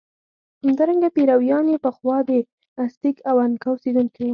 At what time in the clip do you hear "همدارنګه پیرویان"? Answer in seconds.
0.63-1.63